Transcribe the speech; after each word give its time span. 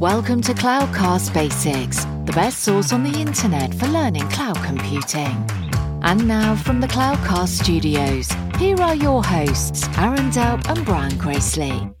Welcome 0.00 0.40
to 0.40 0.54
Cloudcast 0.54 1.34
Basics, 1.34 2.06
the 2.24 2.32
best 2.32 2.60
source 2.60 2.90
on 2.90 3.04
the 3.04 3.20
internet 3.20 3.74
for 3.74 3.86
learning 3.88 4.26
cloud 4.30 4.56
computing. 4.64 5.46
And 6.00 6.26
now 6.26 6.56
from 6.56 6.80
the 6.80 6.86
Cloudcast 6.86 7.62
studios, 7.62 8.32
here 8.56 8.80
are 8.80 8.94
your 8.94 9.22
hosts, 9.22 9.86
Aaron 9.98 10.30
Delp 10.30 10.66
and 10.70 10.86
Brian 10.86 11.18
Gracely. 11.18 11.94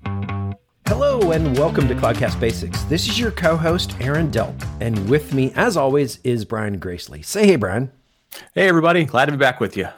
Hello 0.88 1.32
and 1.32 1.54
welcome 1.58 1.86
to 1.88 1.94
Cloudcast 1.94 2.40
Basics. 2.40 2.84
This 2.84 3.06
is 3.06 3.20
your 3.20 3.32
co-host 3.32 3.94
Aaron 4.00 4.30
Delp, 4.30 4.54
and 4.80 5.06
with 5.10 5.34
me, 5.34 5.52
as 5.54 5.76
always, 5.76 6.20
is 6.24 6.46
Brian 6.46 6.80
Gracely. 6.80 7.22
Say 7.22 7.46
hey, 7.46 7.56
Brian. 7.56 7.92
Hey, 8.54 8.66
everybody. 8.66 9.04
Glad 9.04 9.26
to 9.26 9.32
be 9.32 9.36
back 9.36 9.60
with 9.60 9.76
you. 9.76 9.88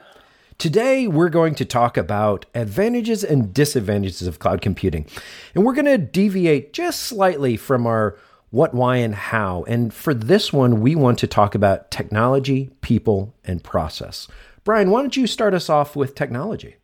Today, 0.59 1.09
we're 1.09 1.29
going 1.29 1.55
to 1.57 1.65
talk 1.65 1.97
about 1.97 2.47
advantages 2.55 3.25
and 3.25 3.53
disadvantages 3.53 4.27
of 4.27 4.39
cloud 4.39 4.61
computing. 4.61 5.07
And 5.55 5.65
we're 5.65 5.75
going 5.75 5.87
to 5.87 5.99
deviate 5.99 6.73
just 6.73 7.01
slightly 7.01 7.57
from 7.57 7.87
our 7.87 8.19
what, 8.51 8.75
why, 8.75 8.97
and 8.97 9.15
how. 9.15 9.65
And 9.65 9.93
for 9.93 10.13
this 10.13 10.53
one, 10.53 10.81
we 10.81 10.95
want 10.95 11.19
to 11.21 11.27
talk 11.27 11.55
about 11.55 11.91
technology, 11.91 12.71
people, 12.83 13.35
and 13.45 13.65
process. 13.65 14.29
Brian, 14.63 14.91
why 14.91 15.01
don't 15.01 15.17
you 15.17 15.27
start 15.27 15.55
us 15.55 15.71
off 15.71 15.97
with 15.97 16.15
technology? 16.15 16.77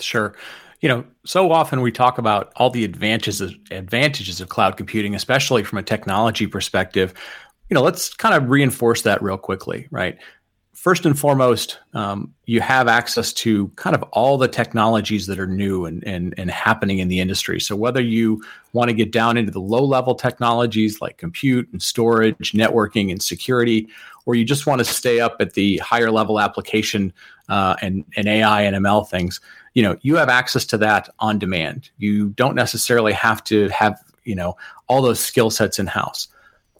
Sure. 0.00 0.34
You 0.80 0.88
know, 0.88 1.04
so 1.24 1.52
often 1.52 1.80
we 1.80 1.92
talk 1.92 2.18
about 2.18 2.52
all 2.56 2.70
the 2.70 2.84
advantages 2.84 3.40
of, 3.40 3.54
advantages 3.70 4.40
of 4.40 4.48
cloud 4.48 4.76
computing, 4.76 5.14
especially 5.14 5.62
from 5.62 5.78
a 5.78 5.82
technology 5.82 6.46
perspective. 6.46 7.14
You 7.70 7.74
know, 7.74 7.82
let's 7.82 8.12
kind 8.12 8.34
of 8.34 8.50
reinforce 8.50 9.02
that 9.02 9.22
real 9.22 9.38
quickly, 9.38 9.88
right? 9.90 10.18
First 10.76 11.06
and 11.06 11.18
foremost, 11.18 11.78
um, 11.94 12.32
you 12.44 12.60
have 12.60 12.86
access 12.86 13.32
to 13.32 13.68
kind 13.76 13.96
of 13.96 14.02
all 14.12 14.36
the 14.36 14.46
technologies 14.46 15.26
that 15.26 15.38
are 15.40 15.46
new 15.46 15.86
and, 15.86 16.06
and, 16.06 16.34
and 16.36 16.50
happening 16.50 16.98
in 16.98 17.08
the 17.08 17.18
industry. 17.18 17.58
So, 17.60 17.74
whether 17.74 18.00
you 18.00 18.42
want 18.74 18.90
to 18.90 18.94
get 18.94 19.10
down 19.10 19.36
into 19.36 19.50
the 19.50 19.60
low 19.60 19.82
level 19.82 20.14
technologies 20.14 21.00
like 21.00 21.16
compute 21.16 21.68
and 21.72 21.82
storage, 21.82 22.52
networking 22.52 23.10
and 23.10 23.20
security, 23.22 23.88
or 24.26 24.34
you 24.34 24.44
just 24.44 24.66
want 24.66 24.78
to 24.80 24.84
stay 24.84 25.18
up 25.18 25.36
at 25.40 25.54
the 25.54 25.78
higher 25.78 26.10
level 26.10 26.38
application 26.38 27.12
uh, 27.48 27.76
and, 27.80 28.04
and 28.16 28.28
AI 28.28 28.62
and 28.62 28.76
ML 28.76 29.08
things, 29.08 29.40
you 29.74 29.82
know, 29.82 29.96
you 30.02 30.16
have 30.16 30.28
access 30.28 30.66
to 30.66 30.78
that 30.78 31.08
on 31.20 31.38
demand. 31.38 31.90
You 31.98 32.28
don't 32.30 32.54
necessarily 32.54 33.12
have 33.14 33.42
to 33.44 33.68
have, 33.70 34.02
you 34.24 34.34
know, 34.34 34.56
all 34.88 35.00
those 35.00 35.20
skill 35.20 35.50
sets 35.50 35.78
in 35.78 35.86
house. 35.86 36.28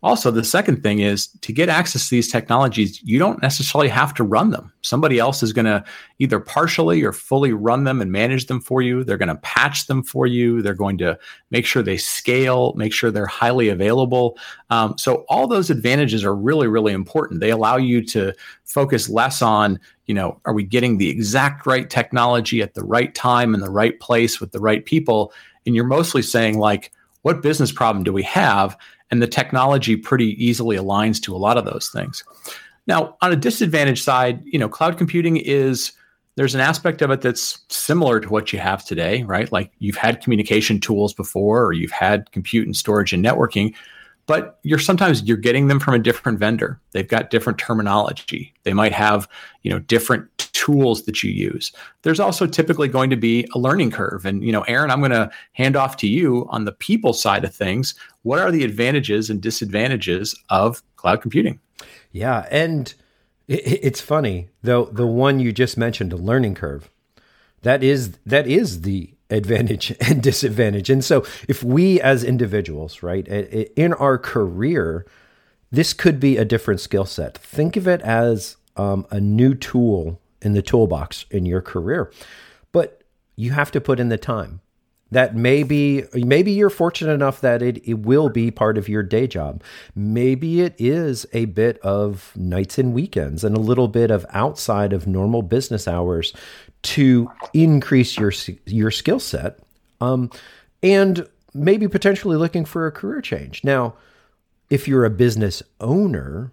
Also, 0.02 0.30
the 0.30 0.44
second 0.44 0.82
thing 0.82 1.00
is 1.00 1.28
to 1.40 1.52
get 1.52 1.68
access 1.68 2.04
to 2.04 2.14
these 2.14 2.30
technologies, 2.30 3.02
you 3.02 3.18
don't 3.18 3.40
necessarily 3.40 3.88
have 3.88 4.12
to 4.14 4.22
run 4.22 4.50
them. 4.50 4.70
Somebody 4.82 5.18
else 5.18 5.42
is 5.42 5.54
going 5.54 5.64
to 5.64 5.82
either 6.18 6.38
partially 6.38 7.02
or 7.02 7.12
fully 7.12 7.52
run 7.52 7.84
them 7.84 8.02
and 8.02 8.12
manage 8.12 8.46
them 8.46 8.60
for 8.60 8.82
you. 8.82 9.02
They're 9.02 9.16
going 9.16 9.30
to 9.30 9.36
patch 9.36 9.86
them 9.86 10.02
for 10.02 10.26
you. 10.26 10.60
They're 10.60 10.74
going 10.74 10.98
to 10.98 11.18
make 11.50 11.64
sure 11.64 11.82
they 11.82 11.96
scale, 11.96 12.74
make 12.74 12.92
sure 12.92 13.10
they're 13.10 13.26
highly 13.26 13.70
available. 13.70 14.38
Um, 14.68 14.98
so, 14.98 15.24
all 15.30 15.46
those 15.46 15.70
advantages 15.70 16.24
are 16.24 16.36
really, 16.36 16.68
really 16.68 16.92
important. 16.92 17.40
They 17.40 17.50
allow 17.50 17.76
you 17.76 18.04
to 18.06 18.34
focus 18.64 19.08
less 19.08 19.40
on, 19.40 19.80
you 20.04 20.14
know, 20.14 20.40
are 20.44 20.52
we 20.52 20.62
getting 20.62 20.98
the 20.98 21.08
exact 21.08 21.66
right 21.66 21.88
technology 21.88 22.60
at 22.60 22.74
the 22.74 22.84
right 22.84 23.14
time 23.14 23.54
in 23.54 23.60
the 23.60 23.70
right 23.70 23.98
place 23.98 24.40
with 24.40 24.52
the 24.52 24.60
right 24.60 24.84
people? 24.84 25.32
And 25.64 25.74
you're 25.74 25.84
mostly 25.84 26.22
saying, 26.22 26.58
like, 26.58 26.92
what 27.22 27.42
business 27.42 27.72
problem 27.72 28.04
do 28.04 28.12
we 28.12 28.22
have? 28.22 28.76
And 29.10 29.22
the 29.22 29.26
technology 29.26 29.96
pretty 29.96 30.42
easily 30.44 30.76
aligns 30.76 31.20
to 31.22 31.34
a 31.34 31.38
lot 31.38 31.56
of 31.56 31.64
those 31.64 31.88
things. 31.88 32.24
Now, 32.86 33.16
on 33.20 33.32
a 33.32 33.36
disadvantage 33.36 34.02
side, 34.02 34.42
you 34.44 34.58
know, 34.58 34.68
cloud 34.68 34.96
computing 34.96 35.36
is 35.36 35.92
there's 36.36 36.54
an 36.54 36.60
aspect 36.60 37.02
of 37.02 37.10
it 37.10 37.22
that's 37.22 37.58
similar 37.68 38.20
to 38.20 38.28
what 38.28 38.52
you 38.52 38.58
have 38.58 38.84
today, 38.84 39.22
right? 39.22 39.50
Like 39.50 39.72
you've 39.78 39.96
had 39.96 40.22
communication 40.22 40.80
tools 40.80 41.14
before, 41.14 41.64
or 41.64 41.72
you've 41.72 41.90
had 41.90 42.30
compute 42.30 42.66
and 42.66 42.76
storage 42.76 43.12
and 43.12 43.24
networking, 43.24 43.74
but 44.26 44.58
you're 44.62 44.78
sometimes 44.78 45.22
you're 45.22 45.36
getting 45.36 45.68
them 45.68 45.80
from 45.80 45.94
a 45.94 45.98
different 45.98 46.38
vendor. 46.38 46.80
They've 46.90 47.06
got 47.06 47.30
different 47.30 47.58
terminology. 47.58 48.52
They 48.64 48.74
might 48.74 48.92
have, 48.92 49.28
you 49.62 49.70
know, 49.70 49.78
different 49.78 50.28
tools 50.38 51.04
that 51.04 51.22
you 51.22 51.30
use. 51.30 51.72
There's 52.02 52.18
also 52.18 52.46
typically 52.46 52.88
going 52.88 53.10
to 53.10 53.16
be 53.16 53.46
a 53.54 53.58
learning 53.58 53.92
curve. 53.92 54.26
And, 54.26 54.42
you 54.42 54.50
know, 54.50 54.62
Aaron, 54.62 54.90
I'm 54.90 55.00
going 55.00 55.12
to 55.12 55.30
hand 55.52 55.76
off 55.76 55.96
to 55.98 56.08
you 56.08 56.46
on 56.50 56.64
the 56.64 56.72
people 56.72 57.12
side 57.12 57.44
of 57.44 57.54
things. 57.54 57.94
What 58.22 58.40
are 58.40 58.50
the 58.50 58.64
advantages 58.64 59.30
and 59.30 59.40
disadvantages 59.40 60.34
of 60.50 60.82
cloud 60.96 61.22
computing? 61.22 61.60
Yeah. 62.10 62.46
And 62.50 62.92
it's 63.46 64.00
funny, 64.00 64.48
though, 64.62 64.86
the 64.86 65.06
one 65.06 65.38
you 65.38 65.52
just 65.52 65.76
mentioned, 65.76 66.12
a 66.12 66.16
learning 66.16 66.56
curve, 66.56 66.90
that 67.62 67.84
is, 67.84 68.18
that 68.26 68.48
is 68.48 68.80
the 68.80 69.12
advantage 69.30 69.94
and 70.00 70.22
disadvantage. 70.22 70.90
And 70.90 71.04
so 71.04 71.24
if 71.48 71.62
we 71.62 72.00
as 72.00 72.24
individuals, 72.24 73.02
right, 73.02 73.26
in 73.26 73.92
our 73.94 74.18
career, 74.18 75.06
this 75.70 75.92
could 75.92 76.20
be 76.20 76.36
a 76.36 76.44
different 76.44 76.80
skill 76.80 77.04
set. 77.04 77.36
Think 77.38 77.76
of 77.76 77.88
it 77.88 78.00
as 78.02 78.56
um, 78.76 79.06
a 79.10 79.20
new 79.20 79.54
tool 79.54 80.20
in 80.42 80.52
the 80.52 80.62
toolbox 80.62 81.24
in 81.30 81.46
your 81.46 81.60
career. 81.60 82.12
But 82.72 83.02
you 83.34 83.50
have 83.50 83.70
to 83.72 83.80
put 83.80 83.98
in 84.00 84.08
the 84.08 84.18
time. 84.18 84.60
That 85.12 85.36
maybe 85.36 86.04
maybe 86.14 86.50
you're 86.50 86.68
fortunate 86.68 87.12
enough 87.12 87.40
that 87.40 87.62
it, 87.62 87.78
it 87.88 88.00
will 88.00 88.28
be 88.28 88.50
part 88.50 88.76
of 88.76 88.88
your 88.88 89.04
day 89.04 89.28
job. 89.28 89.62
Maybe 89.94 90.62
it 90.62 90.74
is 90.78 91.26
a 91.32 91.44
bit 91.44 91.78
of 91.78 92.32
nights 92.36 92.76
and 92.76 92.92
weekends 92.92 93.44
and 93.44 93.56
a 93.56 93.60
little 93.60 93.86
bit 93.86 94.10
of 94.10 94.26
outside 94.30 94.92
of 94.92 95.06
normal 95.06 95.42
business 95.42 95.86
hours 95.86 96.32
to 96.82 97.30
increase 97.52 98.16
your 98.16 98.32
your 98.66 98.90
skill 98.90 99.20
set. 99.20 99.60
Um, 100.00 100.30
and 100.82 101.26
maybe 101.54 101.88
potentially 101.88 102.36
looking 102.36 102.64
for 102.64 102.86
a 102.86 102.92
career 102.92 103.20
change. 103.20 103.64
Now, 103.64 103.94
if 104.70 104.86
you're 104.88 105.04
a 105.04 105.10
business 105.10 105.62
owner, 105.80 106.52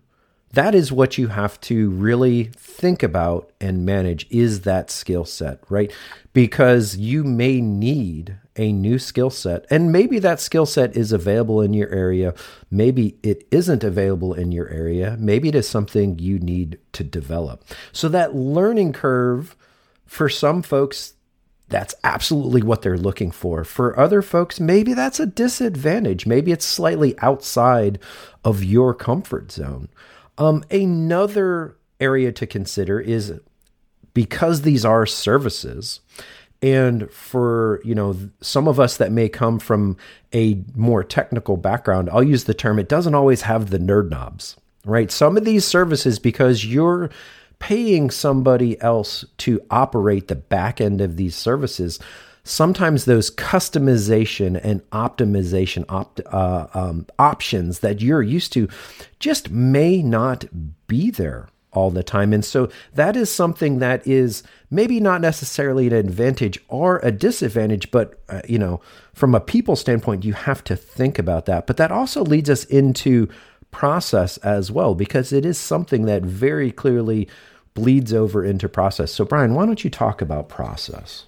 that 0.54 0.76
is 0.76 0.92
what 0.92 1.18
you 1.18 1.28
have 1.28 1.60
to 1.62 1.90
really 1.90 2.46
think 2.56 3.04
about 3.04 3.52
and 3.60 3.86
manage 3.86 4.28
is 4.30 4.62
that 4.62 4.92
skill 4.92 5.26
set, 5.26 5.60
right? 5.70 5.92
Because 6.32 6.96
you 6.96 7.24
may 7.24 7.60
need 7.60 8.38
a 8.56 8.72
new 8.72 9.00
skill 9.00 9.30
set 9.30 9.66
and 9.70 9.92
maybe 9.92 10.20
that 10.20 10.40
skill 10.40 10.66
set 10.66 10.96
is 10.96 11.12
available 11.12 11.62
in 11.62 11.74
your 11.74 11.90
area. 11.90 12.34
Maybe 12.70 13.18
it 13.24 13.48
isn't 13.52 13.84
available 13.84 14.34
in 14.34 14.52
your 14.52 14.70
area. 14.70 15.18
Maybe 15.20 15.50
it 15.50 15.56
is 15.56 15.68
something 15.68 16.20
you 16.20 16.40
need 16.40 16.78
to 16.94 17.04
develop. 17.04 17.64
So 17.92 18.10
that 18.10 18.36
learning 18.36 18.94
curve 18.94 19.56
for 20.06 20.30
some 20.30 20.62
folks 20.62 21.14
that's 21.70 21.96
absolutely 22.04 22.62
what 22.62 22.84
they're 22.84 23.00
looking 23.00 23.32
for. 23.32 23.64
For 23.64 24.00
other 24.00 24.22
folks, 24.22 24.60
maybe 24.60 24.94
that's 24.94 25.20
a 25.20 25.26
disadvantage. 25.26 26.28
Maybe 26.28 26.52
it's 26.52 26.66
slightly 26.66 27.18
outside 27.20 27.98
of 28.44 28.64
your 28.64 28.94
comfort 28.94 29.52
zone. 29.52 29.90
Um, 30.38 30.64
another 30.70 31.78
area 32.00 32.32
to 32.34 32.46
consider 32.46 33.00
is 33.00 33.40
because 34.14 34.62
these 34.62 34.86
are 34.86 35.08
services, 35.08 36.02
and 36.64 37.12
for 37.12 37.82
you 37.84 37.94
know 37.94 38.16
some 38.42 38.68
of 38.68 38.80
us 38.80 38.98
that 38.98 39.12
may 39.12 39.30
come 39.30 39.60
from 39.60 39.98
a 40.34 40.64
more 40.74 41.04
technical 41.04 41.58
background, 41.58 42.10
I'll 42.12 42.24
use 42.24 42.46
the 42.46 42.54
term. 42.56 42.80
It 42.80 42.90
doesn't 42.90 43.14
always 43.14 43.42
have 43.42 43.70
the 43.70 43.78
nerd 43.78 44.10
knobs, 44.10 44.56
right? 44.86 45.12
Some 45.12 45.38
of 45.38 45.46
these 45.46 45.66
services, 45.66 46.18
because 46.18 46.66
you're 46.66 47.10
paying 47.60 48.10
somebody 48.10 48.82
else 48.82 49.26
to 49.40 49.62
operate 49.70 50.30
the 50.30 50.36
back 50.36 50.82
end 50.82 51.02
of 51.02 51.18
these 51.18 51.36
services 51.36 52.00
sometimes 52.44 53.06
those 53.06 53.32
customization 53.32 54.60
and 54.62 54.82
optimization 54.92 55.86
opt, 55.88 56.20
uh, 56.26 56.68
um, 56.74 57.06
options 57.18 57.80
that 57.80 58.02
you're 58.02 58.22
used 58.22 58.52
to 58.54 58.68
just 59.20 59.50
may 59.50 60.02
not 60.02 60.46
be 60.88 61.10
there 61.10 61.48
all 61.74 61.92
the 61.92 62.04
time. 62.04 62.34
And 62.34 62.44
so 62.44 62.70
that 62.94 63.16
is 63.16 63.32
something 63.32 63.80
that 63.80 64.06
is 64.08 64.44
maybe 64.70 65.00
not 65.00 65.22
necessarily 65.22 65.88
an 65.88 65.94
advantage 65.94 66.60
or 66.68 67.00
a 67.04 67.12
disadvantage, 67.12 67.92
but, 67.92 68.20
uh, 68.30 68.42
you 68.48 68.58
know, 68.58 68.82
from 69.14 69.36
a 69.36 69.40
people 69.40 69.76
standpoint, 69.76 70.26
you 70.26 70.34
have 70.34 70.64
to 70.64 70.76
think 70.76 71.20
about 71.20 71.46
that. 71.46 71.68
But 71.68 71.78
that 71.78 71.92
also 71.92 72.24
leads 72.24 72.50
us 72.50 72.64
into 72.66 73.28
process 73.72 74.38
as 74.38 74.72
well, 74.72 74.96
because 74.96 75.34
it 75.34 75.46
is 75.46 75.58
something 75.58 76.06
that 76.06 76.24
very 76.24 76.72
clearly 76.72 77.28
bleeds 77.74 78.14
over 78.14 78.46
into 78.46 78.70
process. 78.70 79.12
So, 79.12 79.26
Brian, 79.26 79.56
why 79.56 79.66
don't 79.66 79.84
you 79.84 79.90
talk 79.90 80.22
about 80.22 80.48
process? 80.48 81.26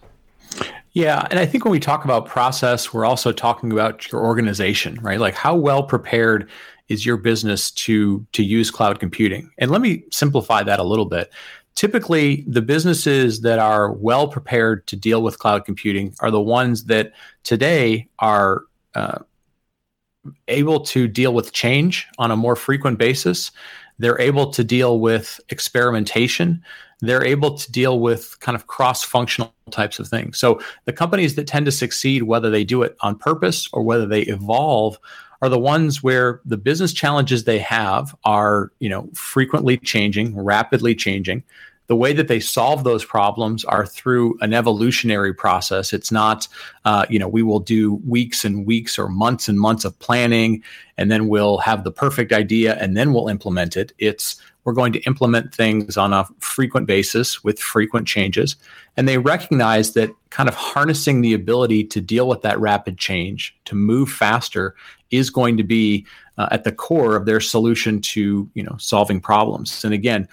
Yeah, 0.91 1.27
and 1.29 1.39
I 1.39 1.45
think 1.45 1.65
when 1.65 1.73
we 1.73 1.79
talk 1.79 2.05
about 2.05 2.25
process, 2.25 2.93
we're 2.93 3.03
also 3.03 3.33
talking 3.33 3.71
about 3.71 4.09
your 4.11 4.23
organization, 4.23 4.97
right? 5.01 5.19
Like 5.19 5.33
how 5.33 5.53
well 5.53 5.83
prepared 5.83 6.49
is 6.87 7.05
your 7.05 7.17
business 7.17 7.71
to 7.71 8.25
to 8.33 8.43
use 8.43 8.71
cloud 8.71 8.99
computing? 8.99 9.51
And 9.57 9.71
let 9.71 9.81
me 9.81 10.03
simplify 10.11 10.63
that 10.63 10.79
a 10.79 10.83
little 10.83 11.05
bit. 11.05 11.31
Typically, 11.75 12.45
the 12.47 12.61
businesses 12.61 13.41
that 13.41 13.59
are 13.59 13.91
well 13.91 14.27
prepared 14.27 14.87
to 14.87 14.95
deal 14.95 15.21
with 15.21 15.39
cloud 15.39 15.65
computing 15.65 16.15
are 16.21 16.31
the 16.31 16.41
ones 16.41 16.85
that 16.85 17.11
today 17.43 18.07
are 18.19 18.63
uh, 18.93 19.19
able 20.47 20.79
to 20.79 21.07
deal 21.07 21.33
with 21.33 21.51
change 21.51 22.07
on 22.17 22.31
a 22.31 22.35
more 22.37 22.55
frequent 22.55 22.97
basis. 22.97 23.51
They're 23.99 24.19
able 24.19 24.51
to 24.51 24.63
deal 24.63 24.99
with 24.99 25.39
experimentation 25.49 26.63
they're 27.01 27.25
able 27.25 27.57
to 27.57 27.71
deal 27.71 27.99
with 27.99 28.39
kind 28.39 28.55
of 28.55 28.67
cross 28.67 29.03
functional 29.03 29.53
types 29.71 29.99
of 29.99 30.07
things. 30.07 30.37
So 30.37 30.61
the 30.85 30.93
companies 30.93 31.35
that 31.35 31.47
tend 31.47 31.65
to 31.65 31.71
succeed, 31.71 32.23
whether 32.23 32.49
they 32.49 32.63
do 32.63 32.83
it 32.83 32.95
on 33.01 33.17
purpose 33.17 33.69
or 33.73 33.83
whether 33.83 34.05
they 34.05 34.21
evolve, 34.21 34.97
are 35.41 35.49
the 35.49 35.59
ones 35.59 36.01
where 36.01 36.41
the 36.45 36.57
business 36.57 36.93
challenges 36.93 37.43
they 37.43 37.59
have 37.59 38.15
are, 38.23 38.71
you 38.79 38.89
know, 38.89 39.09
frequently 39.13 39.77
changing, 39.77 40.37
rapidly 40.37 40.95
changing. 40.95 41.43
The 41.87 41.95
way 41.95 42.13
that 42.13 42.27
they 42.27 42.39
solve 42.39 42.83
those 42.83 43.05
problems 43.05 43.63
are 43.65 43.85
through 43.85 44.37
an 44.41 44.53
evolutionary 44.53 45.33
process. 45.33 45.93
It's 45.93 46.11
not, 46.11 46.47
uh, 46.83 47.05
you 47.09 47.19
know, 47.19 47.27
we 47.27 47.43
will 47.43 47.59
do 47.59 47.95
weeks 48.07 48.43
and 48.43 48.65
weeks 48.65 48.97
or 48.97 49.07
months 49.07 49.47
and 49.47 49.59
months 49.59 49.85
of 49.85 49.97
planning, 49.99 50.63
and 50.97 51.11
then 51.11 51.27
we'll 51.27 51.59
have 51.59 51.83
the 51.83 51.91
perfect 51.91 52.33
idea 52.33 52.75
and 52.75 52.97
then 52.97 53.13
we'll 53.13 53.27
implement 53.27 53.77
it. 53.77 53.91
It's 53.97 54.41
we're 54.65 54.73
going 54.73 54.93
to 54.93 54.99
implement 55.01 55.53
things 55.53 55.95
on 55.95 56.11
a 56.11 56.27
frequent 56.39 56.87
basis 56.87 57.43
with 57.43 57.59
frequent 57.59 58.07
changes. 58.07 58.55
And 58.97 59.07
they 59.07 59.19
recognize 59.19 59.93
that 59.93 60.09
kind 60.31 60.49
of 60.49 60.55
harnessing 60.55 61.21
the 61.21 61.35
ability 61.35 61.83
to 61.85 62.01
deal 62.01 62.27
with 62.27 62.41
that 62.41 62.59
rapid 62.59 62.97
change, 62.97 63.55
to 63.65 63.75
move 63.75 64.09
faster, 64.09 64.75
is 65.11 65.29
going 65.29 65.55
to 65.57 65.63
be 65.63 66.05
uh, 66.37 66.47
at 66.51 66.63
the 66.63 66.71
core 66.71 67.15
of 67.15 67.25
their 67.25 67.39
solution 67.39 68.01
to 68.01 68.49
you 68.55 68.63
know 68.63 68.75
solving 68.77 69.21
problems. 69.21 69.85
And 69.85 69.93
again, 69.93 70.27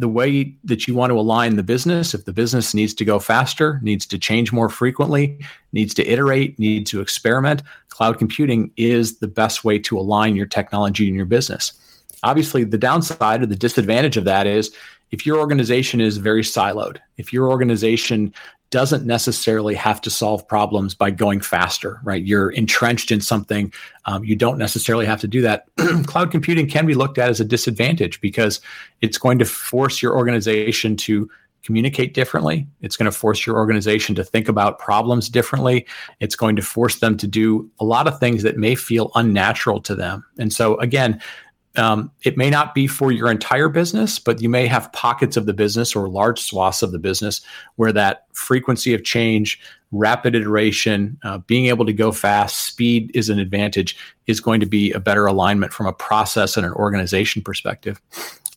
the 0.00 0.08
way 0.08 0.56
that 0.64 0.88
you 0.88 0.94
want 0.94 1.10
to 1.10 1.18
align 1.18 1.56
the 1.56 1.62
business, 1.62 2.14
if 2.14 2.24
the 2.24 2.32
business 2.32 2.72
needs 2.72 2.94
to 2.94 3.04
go 3.04 3.18
faster, 3.18 3.78
needs 3.82 4.06
to 4.06 4.18
change 4.18 4.50
more 4.50 4.70
frequently, 4.70 5.38
needs 5.72 5.92
to 5.92 6.06
iterate, 6.06 6.58
needs 6.58 6.90
to 6.90 7.02
experiment, 7.02 7.62
cloud 7.90 8.18
computing 8.18 8.72
is 8.78 9.18
the 9.18 9.28
best 9.28 9.62
way 9.62 9.78
to 9.78 9.98
align 9.98 10.34
your 10.34 10.46
technology 10.46 11.06
and 11.06 11.14
your 11.14 11.26
business. 11.26 11.74
Obviously, 12.22 12.64
the 12.64 12.78
downside 12.78 13.42
or 13.42 13.46
the 13.46 13.54
disadvantage 13.54 14.16
of 14.16 14.24
that 14.24 14.46
is 14.46 14.74
if 15.10 15.26
your 15.26 15.38
organization 15.38 16.00
is 16.00 16.16
very 16.16 16.42
siloed, 16.42 16.96
if 17.18 17.30
your 17.30 17.50
organization 17.50 18.32
doesn't 18.70 19.04
necessarily 19.04 19.74
have 19.74 20.00
to 20.00 20.10
solve 20.10 20.46
problems 20.46 20.94
by 20.94 21.10
going 21.10 21.40
faster, 21.40 22.00
right? 22.04 22.24
You're 22.24 22.50
entrenched 22.50 23.10
in 23.10 23.20
something. 23.20 23.72
Um, 24.04 24.24
you 24.24 24.36
don't 24.36 24.58
necessarily 24.58 25.06
have 25.06 25.20
to 25.20 25.28
do 25.28 25.42
that. 25.42 25.66
Cloud 26.06 26.30
computing 26.30 26.68
can 26.68 26.86
be 26.86 26.94
looked 26.94 27.18
at 27.18 27.30
as 27.30 27.40
a 27.40 27.44
disadvantage 27.44 28.20
because 28.20 28.60
it's 29.00 29.18
going 29.18 29.40
to 29.40 29.44
force 29.44 30.00
your 30.00 30.16
organization 30.16 30.96
to 30.98 31.28
communicate 31.62 32.14
differently. 32.14 32.66
It's 32.80 32.96
going 32.96 33.10
to 33.10 33.16
force 33.16 33.44
your 33.44 33.56
organization 33.56 34.14
to 34.14 34.24
think 34.24 34.48
about 34.48 34.78
problems 34.78 35.28
differently. 35.28 35.86
It's 36.20 36.36
going 36.36 36.56
to 36.56 36.62
force 36.62 37.00
them 37.00 37.16
to 37.18 37.26
do 37.26 37.70
a 37.80 37.84
lot 37.84 38.06
of 38.06 38.18
things 38.18 38.42
that 38.44 38.56
may 38.56 38.74
feel 38.74 39.10
unnatural 39.14 39.80
to 39.82 39.94
them. 39.94 40.24
And 40.38 40.52
so, 40.52 40.76
again, 40.78 41.20
um, 41.80 42.10
it 42.22 42.36
may 42.36 42.50
not 42.50 42.74
be 42.74 42.86
for 42.86 43.10
your 43.10 43.30
entire 43.30 43.68
business, 43.68 44.18
but 44.18 44.40
you 44.42 44.48
may 44.48 44.66
have 44.66 44.92
pockets 44.92 45.36
of 45.36 45.46
the 45.46 45.54
business 45.54 45.96
or 45.96 46.08
large 46.08 46.38
swaths 46.38 46.82
of 46.82 46.92
the 46.92 46.98
business 46.98 47.40
where 47.76 47.92
that 47.92 48.26
frequency 48.32 48.92
of 48.92 49.02
change, 49.02 49.58
rapid 49.90 50.34
iteration, 50.34 51.18
uh, 51.24 51.38
being 51.38 51.66
able 51.66 51.86
to 51.86 51.92
go 51.92 52.12
fast, 52.12 52.64
speed 52.64 53.10
is 53.14 53.30
an 53.30 53.38
advantage, 53.38 53.96
is 54.26 54.40
going 54.40 54.60
to 54.60 54.66
be 54.66 54.92
a 54.92 55.00
better 55.00 55.26
alignment 55.26 55.72
from 55.72 55.86
a 55.86 55.92
process 55.92 56.56
and 56.56 56.66
an 56.66 56.72
organization 56.72 57.42
perspective. 57.42 58.00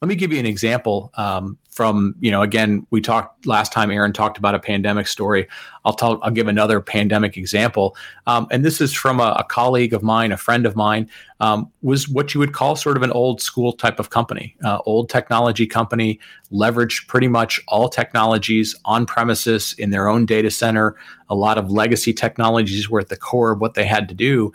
Let 0.01 0.09
me 0.09 0.15
give 0.15 0.33
you 0.33 0.39
an 0.39 0.45
example 0.45 1.11
um, 1.15 1.57
from 1.69 2.15
you 2.19 2.29
know 2.29 2.41
again 2.41 2.85
we 2.89 2.99
talked 2.99 3.45
last 3.45 3.71
time. 3.71 3.89
Aaron 3.89 4.11
talked 4.11 4.37
about 4.37 4.53
a 4.53 4.59
pandemic 4.59 5.07
story. 5.07 5.47
I'll 5.85 5.93
tell. 5.93 6.19
I'll 6.23 6.31
give 6.31 6.47
another 6.47 6.81
pandemic 6.81 7.37
example, 7.37 7.95
um, 8.27 8.47
and 8.51 8.65
this 8.65 8.81
is 8.81 8.93
from 8.93 9.19
a, 9.19 9.35
a, 9.39 9.43
colleague 9.43 9.93
of 9.93 10.03
mine, 10.03 10.31
a 10.31 10.37
friend 10.37 10.65
of 10.65 10.75
mine. 10.75 11.09
Um, 11.39 11.71
was 11.81 12.09
what 12.09 12.33
you 12.33 12.39
would 12.39 12.53
call 12.53 12.75
sort 12.75 12.97
of 12.97 13.03
an 13.03 13.11
old 13.11 13.41
school 13.41 13.73
type 13.73 13.99
of 13.99 14.09
company, 14.09 14.55
uh, 14.63 14.79
old 14.85 15.09
technology 15.09 15.65
company, 15.65 16.19
leveraged 16.51 17.07
pretty 17.07 17.27
much 17.27 17.61
all 17.67 17.89
technologies 17.89 18.75
on 18.85 19.05
premises 19.05 19.73
in 19.77 19.91
their 19.91 20.07
own 20.07 20.25
data 20.25 20.51
center. 20.51 20.95
A 21.29 21.35
lot 21.35 21.57
of 21.57 21.71
legacy 21.71 22.13
technologies 22.13 22.89
were 22.89 22.99
at 22.99 23.09
the 23.09 23.17
core 23.17 23.51
of 23.51 23.61
what 23.61 23.73
they 23.73 23.85
had 23.85 24.09
to 24.09 24.15
do 24.15 24.51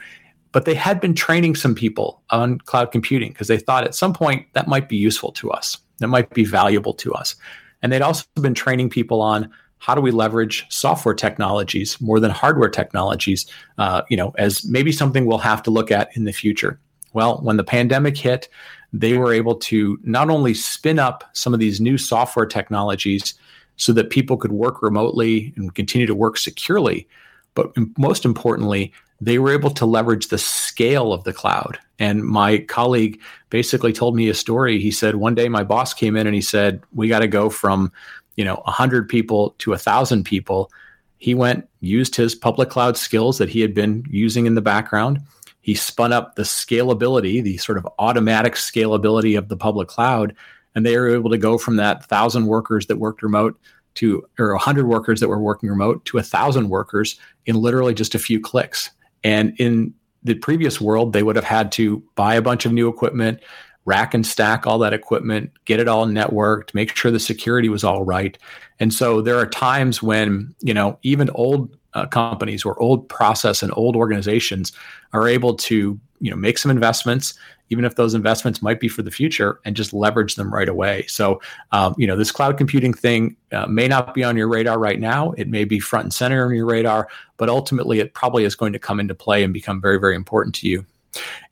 but 0.52 0.64
they 0.64 0.74
had 0.74 1.00
been 1.00 1.14
training 1.14 1.54
some 1.54 1.74
people 1.74 2.22
on 2.30 2.58
cloud 2.58 2.90
computing 2.92 3.30
because 3.30 3.48
they 3.48 3.58
thought 3.58 3.84
at 3.84 3.94
some 3.94 4.12
point 4.12 4.46
that 4.54 4.68
might 4.68 4.88
be 4.88 4.96
useful 4.96 5.32
to 5.32 5.50
us, 5.50 5.78
that 5.98 6.08
might 6.08 6.30
be 6.30 6.44
valuable 6.44 6.94
to 6.94 7.12
us. 7.12 7.36
And 7.82 7.92
they'd 7.92 8.02
also 8.02 8.24
been 8.40 8.54
training 8.54 8.90
people 8.90 9.20
on 9.20 9.50
how 9.78 9.94
do 9.94 10.00
we 10.00 10.10
leverage 10.10 10.66
software 10.68 11.14
technologies 11.14 12.00
more 12.00 12.18
than 12.18 12.30
hardware 12.30 12.68
technologies, 12.68 13.46
uh, 13.78 14.02
you 14.08 14.16
know, 14.16 14.34
as 14.36 14.64
maybe 14.64 14.90
something 14.90 15.24
we'll 15.24 15.38
have 15.38 15.62
to 15.62 15.70
look 15.70 15.90
at 15.90 16.14
in 16.16 16.24
the 16.24 16.32
future. 16.32 16.80
Well, 17.12 17.38
when 17.42 17.56
the 17.56 17.64
pandemic 17.64 18.16
hit, 18.16 18.48
they 18.92 19.16
were 19.16 19.32
able 19.32 19.54
to 19.54 19.98
not 20.02 20.30
only 20.30 20.54
spin 20.54 20.98
up 20.98 21.24
some 21.32 21.54
of 21.54 21.60
these 21.60 21.80
new 21.80 21.98
software 21.98 22.46
technologies 22.46 23.34
so 23.76 23.92
that 23.92 24.10
people 24.10 24.36
could 24.36 24.52
work 24.52 24.82
remotely 24.82 25.52
and 25.56 25.74
continue 25.74 26.06
to 26.06 26.14
work 26.14 26.36
securely, 26.36 27.06
but 27.54 27.72
most 27.96 28.24
importantly, 28.24 28.92
they 29.20 29.38
were 29.38 29.52
able 29.52 29.70
to 29.70 29.86
leverage 29.86 30.28
the 30.28 30.38
scale 30.38 31.12
of 31.12 31.24
the 31.24 31.32
cloud. 31.32 31.78
And 31.98 32.24
my 32.24 32.58
colleague 32.58 33.20
basically 33.50 33.92
told 33.92 34.14
me 34.14 34.28
a 34.28 34.34
story. 34.34 34.78
He 34.78 34.90
said 34.90 35.16
one 35.16 35.34
day 35.34 35.48
my 35.48 35.64
boss 35.64 35.92
came 35.92 36.16
in 36.16 36.26
and 36.26 36.34
he 36.34 36.40
said, 36.40 36.82
"We 36.92 37.08
got 37.08 37.20
to 37.20 37.26
go 37.26 37.50
from, 37.50 37.92
you 38.36 38.44
know, 38.44 38.62
100 38.64 39.08
people 39.08 39.54
to 39.58 39.72
1,000 39.72 40.24
people." 40.24 40.70
He 41.16 41.34
went 41.34 41.68
used 41.80 42.14
his 42.14 42.36
public 42.36 42.70
cloud 42.70 42.96
skills 42.96 43.38
that 43.38 43.48
he 43.48 43.60
had 43.60 43.74
been 43.74 44.04
using 44.08 44.46
in 44.46 44.54
the 44.54 44.62
background. 44.62 45.20
He 45.60 45.74
spun 45.74 46.12
up 46.12 46.36
the 46.36 46.44
scalability, 46.44 47.42
the 47.42 47.56
sort 47.56 47.76
of 47.76 47.88
automatic 47.98 48.54
scalability 48.54 49.36
of 49.36 49.48
the 49.48 49.56
public 49.56 49.88
cloud, 49.88 50.34
and 50.74 50.86
they 50.86 50.96
were 50.96 51.12
able 51.14 51.30
to 51.30 51.38
go 51.38 51.58
from 51.58 51.76
that 51.76 52.02
1,000 52.02 52.46
workers 52.46 52.86
that 52.86 52.98
worked 52.98 53.22
remote 53.22 53.58
to 53.94 54.24
or 54.38 54.52
100 54.52 54.86
workers 54.86 55.18
that 55.18 55.28
were 55.28 55.40
working 55.40 55.68
remote 55.68 56.04
to 56.04 56.18
1,000 56.18 56.68
workers 56.68 57.18
in 57.46 57.56
literally 57.56 57.94
just 57.94 58.14
a 58.14 58.18
few 58.18 58.38
clicks 58.38 58.90
and 59.24 59.54
in 59.58 59.94
the 60.22 60.34
previous 60.34 60.80
world, 60.80 61.12
they 61.12 61.22
would 61.22 61.36
have 61.36 61.44
had 61.44 61.72
to 61.72 62.02
buy 62.14 62.34
a 62.34 62.42
bunch 62.42 62.66
of 62.66 62.72
new 62.72 62.88
equipment, 62.88 63.40
rack 63.84 64.12
and 64.14 64.26
stack 64.26 64.66
all 64.66 64.78
that 64.78 64.92
equipment, 64.92 65.50
get 65.64 65.80
it 65.80 65.88
all 65.88 66.06
networked, 66.06 66.74
make 66.74 66.94
sure 66.94 67.10
the 67.10 67.18
security 67.18 67.68
was 67.68 67.84
all 67.84 68.04
right. 68.04 68.36
And 68.80 68.92
so 68.92 69.22
there 69.22 69.38
are 69.38 69.46
times 69.46 70.02
when, 70.02 70.54
you 70.60 70.74
know, 70.74 70.98
even 71.02 71.30
old 71.30 71.74
uh, 71.94 72.06
companies 72.06 72.64
or 72.64 72.80
old 72.80 73.08
process 73.08 73.62
and 73.62 73.72
old 73.76 73.96
organizations 73.96 74.72
are 75.12 75.26
able 75.26 75.54
to, 75.54 75.98
you 76.20 76.30
know, 76.30 76.36
make 76.36 76.58
some 76.58 76.70
investments, 76.70 77.34
even 77.70 77.84
if 77.84 77.96
those 77.96 78.14
investments 78.14 78.62
might 78.62 78.80
be 78.80 78.88
for 78.88 79.02
the 79.02 79.10
future, 79.10 79.60
and 79.64 79.76
just 79.76 79.92
leverage 79.92 80.36
them 80.36 80.52
right 80.52 80.68
away. 80.68 81.04
So, 81.06 81.40
um, 81.72 81.94
you 81.98 82.06
know, 82.06 82.16
this 82.16 82.32
cloud 82.32 82.56
computing 82.56 82.94
thing 82.94 83.36
uh, 83.52 83.66
may 83.66 83.88
not 83.88 84.14
be 84.14 84.24
on 84.24 84.36
your 84.36 84.48
radar 84.48 84.78
right 84.78 85.00
now. 85.00 85.32
It 85.32 85.48
may 85.48 85.64
be 85.64 85.80
front 85.80 86.04
and 86.04 86.14
center 86.14 86.46
on 86.46 86.54
your 86.54 86.66
radar, 86.66 87.08
but 87.36 87.48
ultimately, 87.48 88.00
it 88.00 88.14
probably 88.14 88.44
is 88.44 88.54
going 88.54 88.72
to 88.72 88.78
come 88.78 89.00
into 89.00 89.14
play 89.14 89.44
and 89.44 89.52
become 89.52 89.80
very, 89.80 89.98
very 89.98 90.16
important 90.16 90.54
to 90.56 90.68
you. 90.68 90.84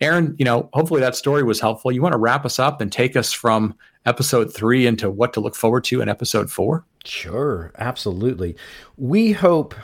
Aaron, 0.01 0.35
you 0.39 0.45
know, 0.45 0.69
hopefully 0.73 1.01
that 1.01 1.17
story 1.17 1.43
was 1.43 1.61
helpful. 1.61 1.91
You 1.91 2.03
want 2.03 2.13
to 2.13 2.19
wrap 2.19 2.45
us 2.45 2.59
up 2.59 2.81
and 2.81 2.93
take 2.93 3.17
us 3.17 3.33
from 3.33 3.75
episode 4.05 4.55
three 4.55 4.87
into 4.87 5.11
what 5.11 5.33
to 5.33 5.41
look 5.41 5.57
forward 5.57 5.85
to 5.85 6.01
in 6.01 6.09
episode 6.09 6.51
four? 6.51 6.85
Sure, 7.05 7.73
absolutely. 7.79 8.57
We 8.97 9.33
hope 9.33 9.75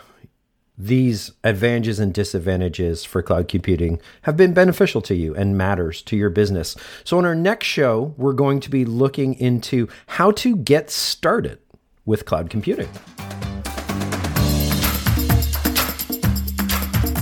these 0.76 1.32
advantages 1.44 1.98
and 1.98 2.14
disadvantages 2.14 3.04
for 3.04 3.22
cloud 3.22 3.48
computing 3.48 4.00
have 4.22 4.36
been 4.36 4.54
beneficial 4.54 5.00
to 5.02 5.14
you 5.14 5.34
and 5.34 5.56
matters 5.56 6.02
to 6.02 6.16
your 6.16 6.30
business. 6.30 6.76
So 7.04 7.18
on 7.18 7.24
our 7.24 7.34
next 7.34 7.66
show, 7.66 8.14
we're 8.16 8.32
going 8.32 8.60
to 8.60 8.70
be 8.70 8.84
looking 8.84 9.34
into 9.34 9.88
how 10.06 10.30
to 10.32 10.56
get 10.56 10.90
started 10.90 11.58
with 12.04 12.24
cloud 12.24 12.50
computing. 12.50 12.88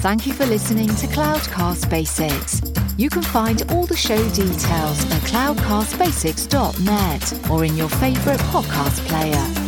Thank 0.00 0.26
you 0.26 0.33
for 0.33 0.47
listening 0.47 0.88
to 0.88 1.07
Cloudcast 1.09 1.90
Basics. 1.90 2.62
You 2.97 3.11
can 3.11 3.21
find 3.21 3.71
all 3.71 3.85
the 3.85 3.97
show 3.97 4.16
details 4.30 5.04
at 5.12 5.21
cloudcastbasics.net 5.28 7.50
or 7.50 7.66
in 7.66 7.76
your 7.76 7.90
favorite 7.90 8.40
podcast 8.40 9.07
player. 9.07 9.60